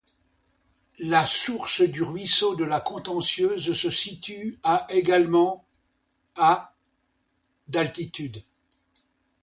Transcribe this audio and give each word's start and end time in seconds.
La 0.97 1.27
source 1.27 1.81
du 1.81 2.01
ruisseau 2.01 2.55
de 2.55 2.63
la 2.63 2.79
Contentieuse 2.79 3.71
se 3.71 3.89
situe 3.91 4.57
à 4.63 4.87
également 4.89 5.63
à 6.35 6.73
d'altitude. 7.67 8.41